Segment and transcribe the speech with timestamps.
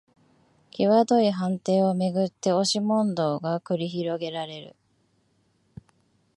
[0.71, 4.75] きわどい判定をめぐって押し問答が繰り広げられる